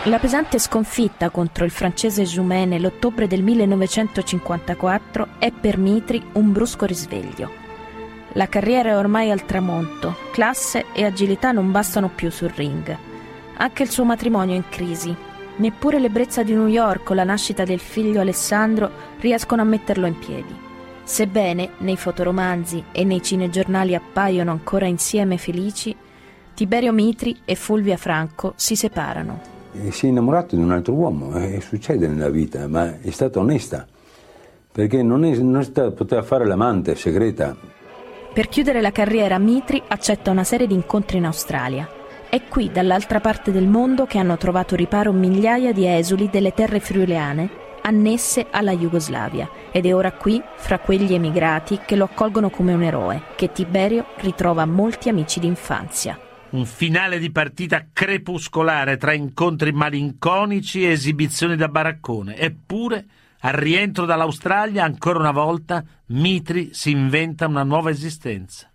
[0.04, 6.86] La pesante sconfitta contro il francese Jumet nell'ottobre del 1954 è per Mitri un brusco
[6.86, 7.50] risveglio.
[8.34, 12.98] La carriera è ormai al tramonto, classe e agilità non bastano più sul ring.
[13.56, 15.16] Anche il suo matrimonio è in crisi.
[15.56, 20.20] Neppure l'ebbrezza di New York o la nascita del figlio Alessandro riescono a metterlo in
[20.20, 20.66] piedi.
[21.08, 25.96] Sebbene nei fotoromanzi e nei cinegiornali appaiono ancora insieme felici,
[26.54, 29.40] Tiberio Mitri e Fulvia Franco si separano.
[29.72, 33.40] E si è innamorato di un altro uomo, e succede nella vita, ma è stata
[33.40, 33.88] onesta,
[34.70, 37.56] perché non, è, non è stata- poteva fare l'amante segreta.
[38.34, 41.88] Per chiudere la carriera Mitri accetta una serie di incontri in Australia.
[42.30, 46.82] È qui, dall'altra parte del mondo, che hanno trovato riparo migliaia di esuli delle terre
[46.82, 52.74] friuliane annesse alla Jugoslavia ed è ora qui, fra quegli emigrati, che lo accolgono come
[52.74, 56.20] un eroe, che Tiberio ritrova molti amici d'infanzia.
[56.50, 62.38] Un finale di partita crepuscolare tra incontri malinconici e esibizioni da baraccone.
[62.38, 63.06] Eppure,
[63.42, 68.70] al rientro dall'Australia, ancora una volta, Mitri si inventa una nuova esistenza.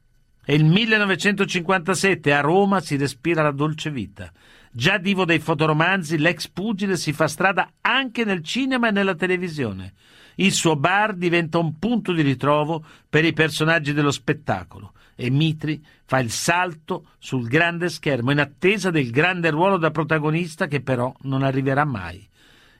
[0.44, 4.30] È il 1957, a Roma si respira la dolce vita.
[4.74, 9.92] Già divo dei fotoromanzi, l'ex pugile si fa strada anche nel cinema e nella televisione.
[10.36, 15.84] Il suo bar diventa un punto di ritrovo per i personaggi dello spettacolo e Mitri
[16.06, 21.14] fa il salto sul grande schermo in attesa del grande ruolo da protagonista che però
[21.24, 22.26] non arriverà mai.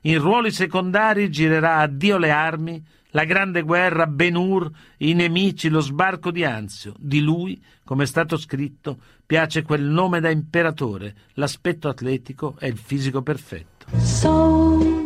[0.05, 2.83] In ruoli secondari girerà Addio le armi,
[3.15, 6.95] La grande guerra, Ben Hur, I nemici, Lo sbarco di Anzio.
[6.97, 8.97] Di lui, come è stato scritto,
[9.27, 13.85] piace quel nome da imperatore, l'aspetto atletico e il fisico perfetto.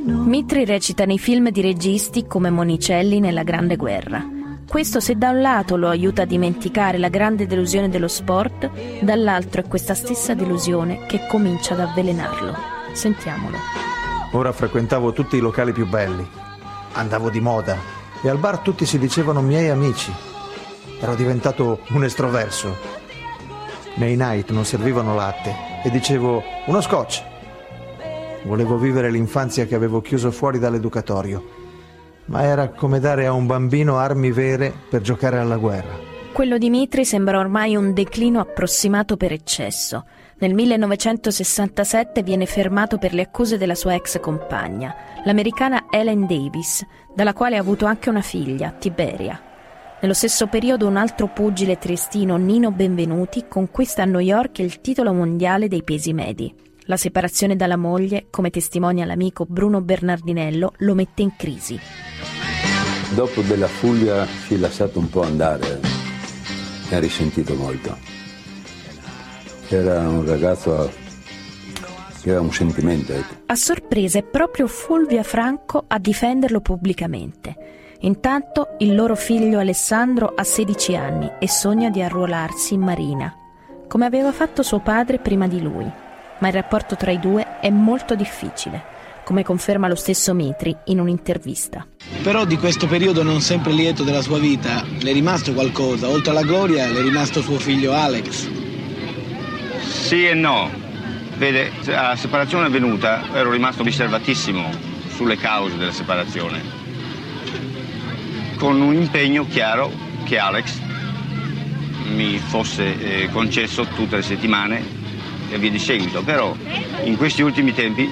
[0.04, 4.24] Mitri recita nei film di registi come Monicelli nella Grande Guerra.
[4.68, 8.70] Questo se da un lato lo aiuta a dimenticare la grande delusione dello sport,
[9.02, 12.54] dall'altro è questa stessa delusione che comincia ad avvelenarlo.
[12.92, 13.56] Sentiamolo.
[14.32, 16.44] Ora frequentavo tutti i locali più belli.
[16.96, 17.76] Andavo di moda
[18.22, 20.10] e al bar tutti si dicevano miei amici.
[20.98, 22.74] Ero diventato un estroverso.
[23.96, 25.54] Nei night non servivano latte
[25.84, 27.22] e dicevo uno scotch.
[28.44, 31.44] Volevo vivere l'infanzia che avevo chiuso fuori dall'educatorio,
[32.26, 35.98] ma era come dare a un bambino armi vere per giocare alla guerra.
[36.32, 40.04] Quello di Mitri sembra ormai un declino approssimato per eccesso.
[40.38, 44.94] Nel 1967 viene fermato per le accuse della sua ex compagna,
[45.24, 49.40] l'americana Ellen Davis, dalla quale ha avuto anche una figlia, Tiberia.
[49.98, 55.14] Nello stesso periodo un altro pugile triestino, Nino Benvenuti, conquista a New York il titolo
[55.14, 56.54] mondiale dei pesi medi.
[56.80, 61.80] La separazione dalla moglie, come testimonia l'amico Bruno Bernardinello, lo mette in crisi.
[63.14, 65.80] dopo della Fulvia si è lasciato un po' andare,
[66.90, 68.15] mi ha risentito molto.
[69.68, 70.90] Era un ragazzo
[72.22, 73.12] che aveva un sentimento.
[73.12, 73.34] Ecco.
[73.46, 77.54] A sorpresa è proprio Fulvia Franco a difenderlo pubblicamente.
[78.00, 83.34] Intanto il loro figlio Alessandro ha 16 anni e sogna di arruolarsi in marina,
[83.88, 85.90] come aveva fatto suo padre prima di lui.
[86.38, 88.94] Ma il rapporto tra i due è molto difficile
[89.26, 91.84] come conferma lo stesso Mitri in un'intervista.
[92.22, 96.30] Però di questo periodo non sempre lieto della sua vita le è rimasto qualcosa, oltre
[96.30, 98.65] alla gloria le è rimasto suo figlio Alex.
[99.96, 100.70] Sì e no.
[101.36, 104.70] Vede, la separazione avvenuta ero rimasto riservatissimo
[105.08, 106.62] sulle cause della separazione,
[108.56, 109.92] con un impegno chiaro
[110.24, 110.80] che Alex
[112.14, 114.82] mi fosse eh, concesso tutte le settimane
[115.50, 116.54] e via di seguito, però
[117.04, 118.08] in questi ultimi tempi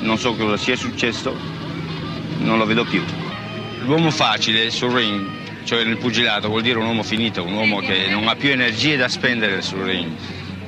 [0.00, 1.36] non so cosa sia successo,
[2.38, 3.02] non lo vedo più.
[3.84, 5.26] L'uomo facile sul ring,
[5.64, 8.96] cioè nel pugilato, vuol dire un uomo finito, un uomo che non ha più energie
[8.96, 10.10] da spendere sul ring,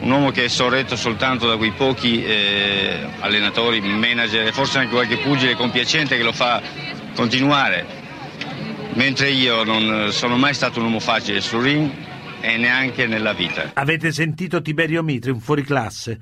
[0.06, 4.92] un uomo che è sorretto soltanto da quei pochi eh, allenatori, manager e forse anche
[4.92, 6.62] qualche pugile compiacente che lo fa
[7.14, 7.84] continuare.
[8.92, 11.90] Mentre io non sono mai stato un uomo facile sul ring
[12.40, 13.72] e neanche nella vita.
[13.74, 16.20] Avete sentito Tiberio Mitri, un fuoriclasse?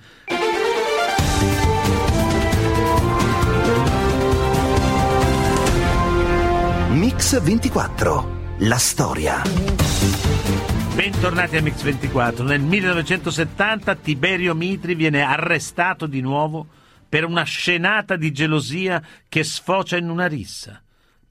[6.89, 8.57] Mix 24.
[8.61, 9.84] La storia.
[10.95, 12.45] Bentornati a Mix 24.
[12.45, 16.67] Nel 1970 Tiberio Mitri viene arrestato di nuovo
[17.09, 20.83] per una scenata di gelosia che sfocia in una rissa.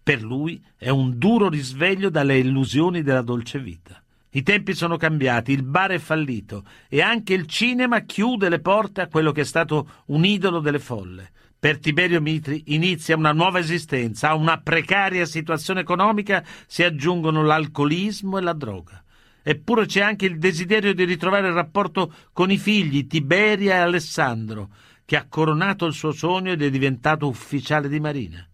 [0.01, 4.01] Per lui è un duro risveglio dalle illusioni della dolce vita.
[4.31, 9.01] I tempi sono cambiati, il bar è fallito e anche il cinema chiude le porte
[9.01, 11.31] a quello che è stato un idolo delle folle.
[11.63, 18.37] Per Tiberio Mitri inizia una nuova esistenza, a una precaria situazione economica si aggiungono l'alcolismo
[18.37, 19.01] e la droga.
[19.41, 24.71] Eppure c'è anche il desiderio di ritrovare il rapporto con i figli Tiberia e Alessandro,
[25.05, 28.45] che ha coronato il suo sogno ed è diventato ufficiale di marina.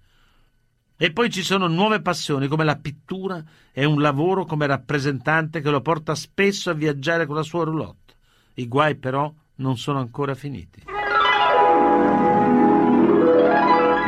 [0.96, 5.72] E poi ci sono nuove passioni come la pittura e un lavoro come rappresentante che
[5.72, 8.14] lo porta spesso a viaggiare con la sua roulotte.
[8.54, 10.84] I guai però non sono ancora finiti.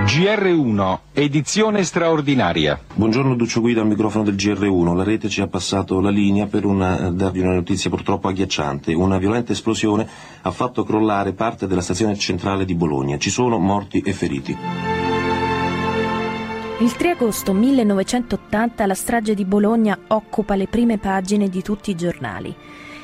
[0.03, 2.79] GR1, edizione straordinaria.
[2.93, 4.95] Buongiorno Duccio Guido al microfono del GR1.
[4.95, 8.93] La rete ci ha passato la linea per una, darvi una notizia purtroppo agghiacciante.
[8.93, 10.07] Una violenta esplosione
[10.41, 13.17] ha fatto crollare parte della stazione centrale di Bologna.
[13.17, 14.57] Ci sono morti e feriti.
[16.79, 21.95] Il 3 agosto 1980 la strage di Bologna occupa le prime pagine di tutti i
[21.95, 22.55] giornali.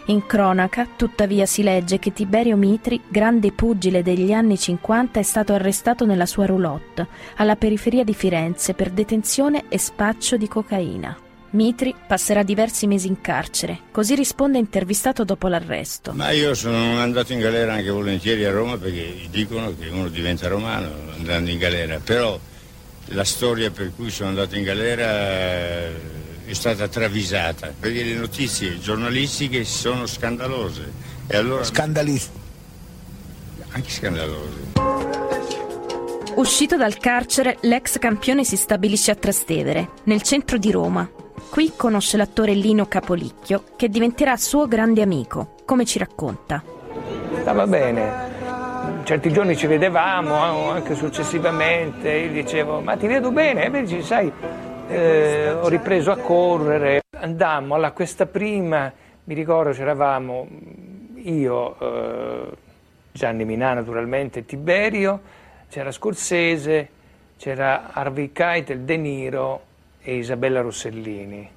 [0.10, 5.52] In cronaca, tuttavia, si legge che Tiberio Mitri, grande pugile degli anni 50, è stato
[5.52, 11.18] arrestato nella sua roulotte, alla periferia di Firenze, per detenzione e spaccio di cocaina.
[11.50, 16.14] Mitri passerà diversi mesi in carcere, così risponde intervistato dopo l'arresto.
[16.14, 20.48] Ma io sono andato in galera anche volentieri a Roma perché dicono che uno diventa
[20.48, 22.40] romano andando in galera, però
[23.08, 26.16] la storia per cui sono andato in galera
[26.48, 30.92] è stata travisata, perché le notizie giornalistiche sono scandalose.
[31.28, 31.64] E allora...
[31.66, 32.40] Scandalistiche.
[33.72, 34.72] Anche scandalose.
[36.36, 41.10] Uscito dal carcere, l'ex campione si stabilisce a Trastevere, nel centro di Roma.
[41.50, 46.64] Qui conosce l'attore Lino Capolicchio, che diventerà suo grande amico, come ci racconta.
[47.42, 48.36] Stava bene.
[49.04, 54.32] Certi giorni ci vedevamo, anche successivamente, io dicevo, ma ti vedo bene, e invece sai,
[54.88, 58.92] eh, ho ripreso a correre, andammo alla questa prima,
[59.26, 60.48] mi ricordo c'eravamo
[61.16, 62.50] io, eh,
[63.12, 65.22] Gianni Minà naturalmente, Tiberio,
[65.70, 66.90] c'era Scorsese,
[67.38, 69.62] c'era Harvey Keitel, De Niro
[70.02, 71.52] e Isabella Rossellini.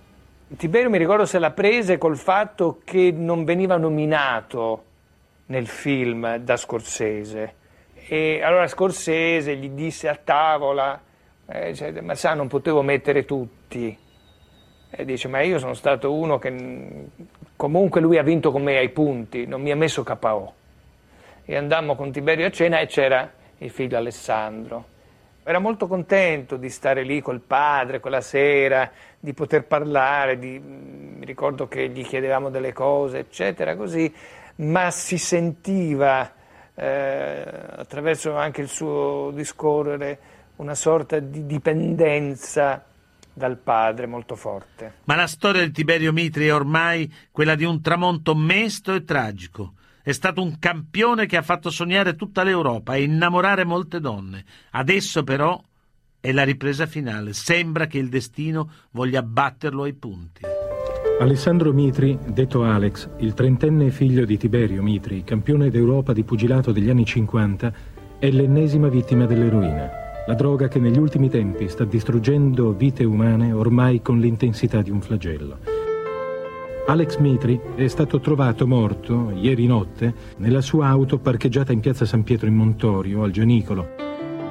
[0.57, 4.85] Tiberio mi ricordo se la prese col fatto che non veniva nominato
[5.47, 7.55] nel film da Scorsese.
[8.09, 11.01] E allora Scorsese gli disse a tavola,
[11.53, 13.97] eh, cioè, ma sa, non potevo mettere tutti.
[14.93, 17.09] E dice, ma io sono stato uno che
[17.57, 20.55] comunque lui ha vinto con me ai punti, non mi ha messo KO.
[21.45, 24.99] E andammo con Tiberio a cena e c'era il figlio Alessandro.
[25.43, 30.59] Era molto contento di stare lì col padre quella sera, di poter parlare, di...
[30.61, 34.13] mi ricordo che gli chiedevamo delle cose, eccetera, così,
[34.57, 36.33] ma si sentiva
[36.75, 37.45] eh,
[37.77, 40.30] attraverso anche il suo discorrere
[40.61, 42.85] una sorta di dipendenza
[43.33, 44.97] dal padre molto forte.
[45.05, 49.73] Ma la storia di Tiberio Mitri è ormai quella di un tramonto mesto e tragico.
[50.03, 54.45] È stato un campione che ha fatto sognare tutta l'Europa e innamorare molte donne.
[54.73, 55.61] Adesso però
[56.23, 57.33] È la ripresa finale.
[57.33, 60.43] Sembra che il destino voglia batterlo ai punti.
[61.19, 66.91] Alessandro Mitri, detto Alex, il trentenne figlio di Tiberio Mitri, campione d'Europa di pugilato degli
[66.91, 67.73] anni 50,
[68.19, 74.01] è l'ennesima vittima dell'eroina, la droga che negli ultimi tempi sta distruggendo vite umane ormai
[74.01, 75.59] con l'intensità di un flagello.
[76.87, 82.23] Alex Mitri è stato trovato morto ieri notte nella sua auto parcheggiata in piazza San
[82.23, 83.89] Pietro in Montorio, al Gianicolo.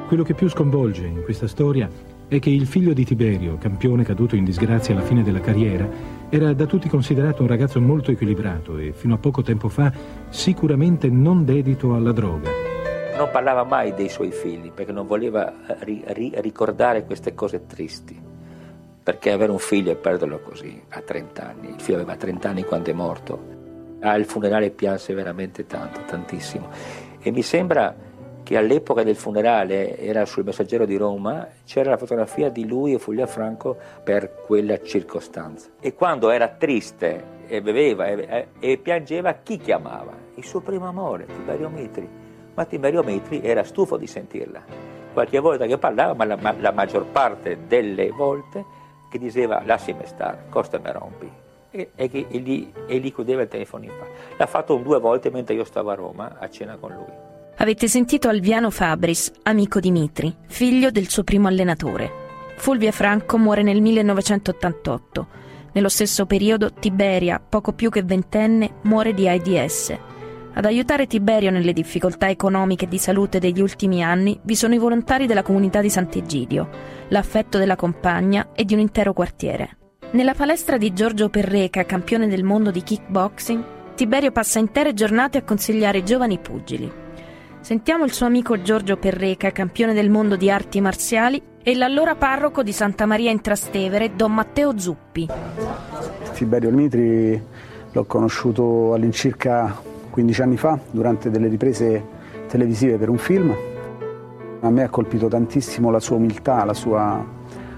[0.07, 1.89] Quello che più sconvolge in questa storia
[2.27, 5.89] è che il figlio di Tiberio, campione caduto in disgrazia alla fine della carriera,
[6.27, 9.93] era da tutti considerato un ragazzo molto equilibrato e fino a poco tempo fa
[10.27, 12.68] sicuramente non dedito alla droga.
[13.19, 18.17] Non parlava mai dei suoi figli perché non voleva ri- ri- ricordare queste cose tristi.
[19.03, 22.63] Perché avere un figlio e perderlo così a 30 anni, il figlio aveva 30 anni
[22.63, 23.39] quando è morto,
[23.99, 26.69] al funerale pianse veramente tanto, tantissimo.
[27.19, 27.93] E mi sembra
[28.41, 32.99] che all'epoca del funerale era sul Messaggero di Roma, c'era la fotografia di lui e
[32.99, 35.67] Fulvia Franco per quella circostanza.
[35.81, 40.13] E quando era triste e beveva e, e piangeva, chi chiamava?
[40.35, 42.18] Il suo primo amore, Tiberio Mitri.
[42.59, 44.61] Ma Tiberio Mitri era stufo di sentirla.
[45.13, 48.65] Qualche volta che parlava, ma la, ma la maggior parte delle volte
[49.09, 51.31] che diceva lasciami stare, costa me rompi.
[51.71, 54.35] E, e, e, gli, e gli chiudeva il telefono in faccia.
[54.35, 57.13] L'ha fatto due volte mentre io stavo a Roma a cena con lui.
[57.55, 62.11] Avete sentito Alviano Fabris, amico di Mitri, figlio del suo primo allenatore.
[62.57, 65.27] Fulvia Franco muore nel 1988.
[65.71, 69.97] Nello stesso periodo Tiberia, poco più che ventenne, muore di AIDS.
[70.53, 74.79] Ad aiutare Tiberio nelle difficoltà economiche e di salute degli ultimi anni vi sono i
[74.79, 76.69] volontari della comunità di Sant'Egidio,
[77.09, 79.77] l'affetto della compagna e di un intero quartiere.
[80.11, 83.63] Nella palestra di Giorgio Perreca, campione del mondo di kickboxing,
[83.95, 86.91] Tiberio passa intere giornate a consigliare i giovani pugili.
[87.61, 92.63] Sentiamo il suo amico Giorgio Perreca, campione del mondo di arti marziali, e l'allora parroco
[92.63, 95.27] di Santa Maria in Trastevere, Don Matteo Zuppi.
[96.33, 97.39] Tiberio Mitri
[97.91, 102.03] l'ho conosciuto all'incirca 15 anni fa durante delle riprese
[102.47, 103.55] televisive per un film.
[104.61, 107.25] A me ha colpito tantissimo la sua umiltà, la sua,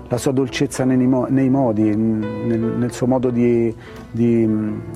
[0.07, 3.73] la sua dolcezza nei, nei modi, nel, nel, suo modo di,
[4.09, 4.49] di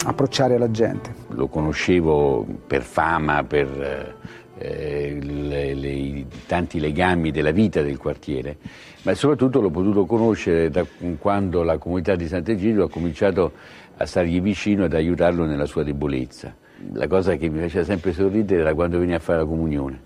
[0.06, 1.14] approcciare la gente.
[1.30, 4.16] Lo conoscevo per fama, per
[4.58, 8.58] eh, le, le, i tanti legami della vita del quartiere,
[9.04, 10.86] ma soprattutto l'ho potuto conoscere da
[11.20, 13.52] quando la comunità di Sant'Egidio ha cominciato
[13.98, 16.56] a stargli vicino e ad aiutarlo nella sua debolezza.
[16.94, 20.00] La cosa che mi faceva sempre sorridere era quando veniva a fare la comunione,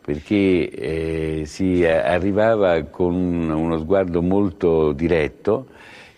[0.00, 5.66] perché eh, si arrivava con uno sguardo molto diretto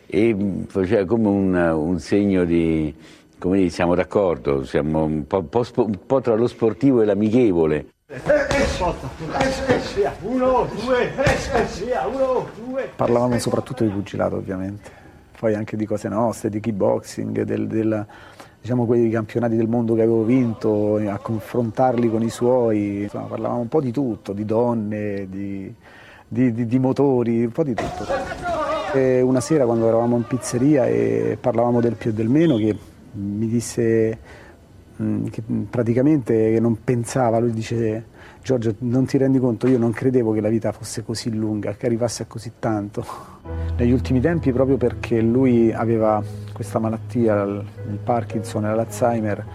[0.07, 0.37] e
[0.69, 2.95] faceva come un, un segno di
[3.43, 7.87] come dire, siamo d'accordo, siamo un po', po', un po', tra lo sportivo e l'amichevole.
[12.95, 14.91] Parlavamo soprattutto di pugilato ovviamente,
[15.41, 18.07] poi anche di cose nostre, di kickboxing, del, del,
[18.63, 23.61] diciamo quei campionati del mondo che avevo vinto, a confrontarli con i suoi, insomma, parlavamo
[23.61, 25.75] un po' di tutto, di donne, di,
[26.29, 28.07] di, di, di motori, un po' di tutto.
[28.95, 32.77] E una sera quando eravamo in pizzeria e parlavamo del più e del meno che
[33.15, 34.19] mi disse
[35.03, 38.05] mm, che praticamente non pensava, lui dice
[38.43, 41.87] Giorgio non ti rendi conto, io non credevo che la vita fosse così lunga, che
[41.87, 43.07] arrivasse a così tanto.
[43.77, 46.21] Negli ultimi tempi proprio perché lui aveva
[46.53, 49.47] questa malattia, il Parkinson e l'Alzheimer,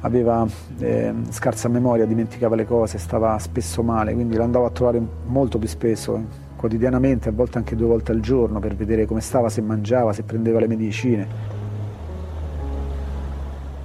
[0.00, 0.46] aveva
[0.78, 5.58] eh, scarsa memoria, dimenticava le cose, stava spesso male, quindi lo andavo a trovare molto
[5.58, 9.60] più spesso, quotidianamente, a volte anche due volte al giorno per vedere come stava, se
[9.62, 11.45] mangiava, se prendeva le medicine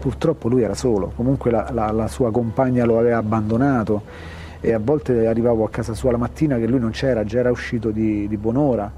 [0.01, 4.01] purtroppo lui era solo, comunque la, la, la sua compagna lo aveva abbandonato
[4.59, 7.51] e a volte arrivavo a casa sua la mattina che lui non c'era, già era
[7.51, 8.91] uscito di, di buon'ora.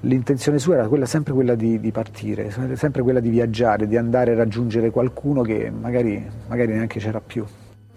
[0.00, 4.32] L'intenzione sua era quella, sempre quella di, di, partire, sempre quella di viaggiare, di andare
[4.32, 7.42] a raggiungere qualcuno che magari, magari neanche c'era più.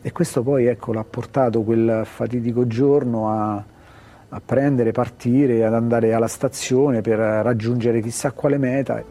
[0.02, 3.56] E questo poi ecco, l'ha portato quel fatidico giorno a,
[4.30, 9.04] a prendere, partire, ad andare alla stazione per raggiungere chissà quale meta.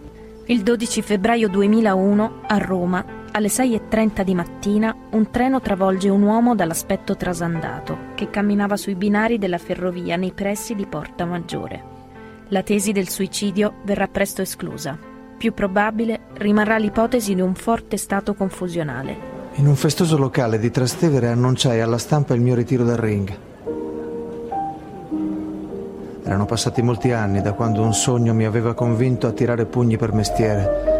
[0.48, 6.54] Il 12 febbraio 2001 a Roma alle 6.30 di mattina un treno travolge un uomo
[6.54, 11.94] dall'aspetto trasandato che camminava sui binari della ferrovia nei pressi di Porta Maggiore.
[12.48, 14.96] La tesi del suicidio verrà presto esclusa.
[15.36, 19.34] Più probabile rimarrà l'ipotesi di un forte stato confusionale.
[19.56, 23.36] In un festoso locale di Trastevere annunciai alla stampa il mio ritiro dal ring.
[26.24, 30.14] Erano passati molti anni da quando un sogno mi aveva convinto a tirare pugni per
[30.14, 30.95] mestiere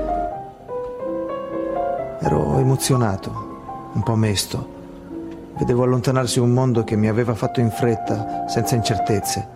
[2.26, 5.54] Ero emozionato, un po' mesto.
[5.56, 9.48] Vedevo allontanarsi un mondo che mi aveva fatto in fretta, senza incertezze.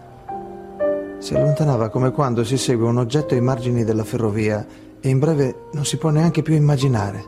[1.19, 4.65] Si allontanava come quando si segue un oggetto ai margini della ferrovia
[5.01, 7.25] e in breve non si può neanche più immaginare.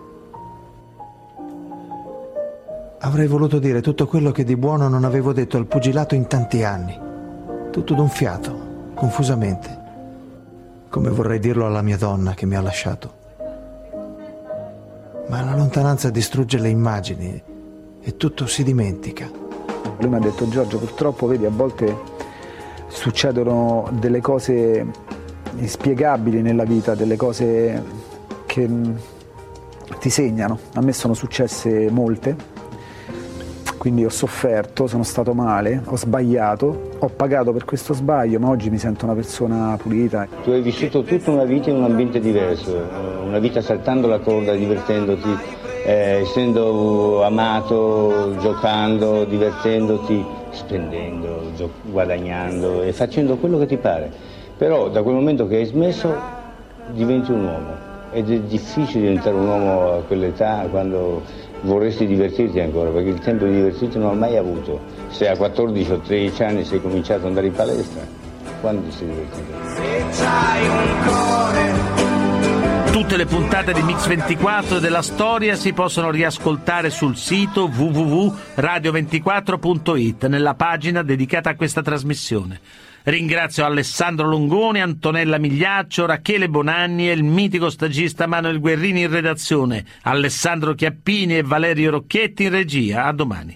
[3.00, 6.62] Avrei voluto dire tutto quello che di buono non avevo detto al pugilato in tanti
[6.62, 6.96] anni.
[7.72, 9.80] Tutto d'un fiato, confusamente,
[10.88, 13.21] come vorrei dirlo alla mia donna che mi ha lasciato.
[15.28, 17.42] Ma la lontananza distrugge le immagini
[18.00, 19.30] e tutto si dimentica.
[19.98, 21.96] Lui mi ha detto Giorgio, purtroppo vedi a volte
[22.88, 24.84] succedono delle cose
[25.56, 27.82] inspiegabili nella vita, delle cose
[28.46, 28.68] che
[29.98, 30.58] ti segnano.
[30.74, 32.36] A me sono successe molte,
[33.78, 38.70] quindi ho sofferto, sono stato male, ho sbagliato, ho pagato per questo sbaglio, ma oggi
[38.70, 40.26] mi sento una persona pulita.
[40.44, 42.76] Tu hai vissuto tutta una vita in un ambiente diverso,
[43.32, 45.34] una vita saltando la corda, divertendoti,
[45.86, 54.10] eh, essendo amato, giocando, divertendoti, spendendo, gio- guadagnando e facendo quello che ti pare.
[54.58, 56.14] Però da quel momento che hai smesso
[56.90, 61.22] diventi un uomo ed è difficile diventare un uomo a quell'età quando
[61.62, 64.78] vorresti divertirti ancora, perché il tempo di divertirti non l'ho mai avuto.
[65.08, 68.02] Se a 14 o 13 anni sei cominciato ad andare in palestra,
[68.60, 69.52] quando sei divertito?
[72.92, 81.02] Tutte le puntate di Mix24 della storia si possono riascoltare sul sito www.radio24.it nella pagina
[81.02, 82.60] dedicata a questa trasmissione.
[83.04, 89.86] Ringrazio Alessandro Longoni, Antonella Migliaccio, Rachele Bonanni e il mitico stagista Manuel Guerrini in redazione,
[90.02, 93.06] Alessandro Chiappini e Valerio Rocchetti in regia.
[93.06, 93.54] A domani.